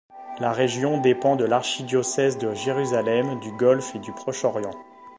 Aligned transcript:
La 0.39 0.51
région 0.51 0.99
dépend 0.99 1.35
de 1.35 1.45
l'archidiocèse 1.45 2.39
de 2.39 2.55
Jérusalem, 2.55 3.39
du 3.39 3.51
Golfe 3.51 3.93
et 3.93 3.99
du 3.99 4.11
Proche-Orient. 4.11 4.73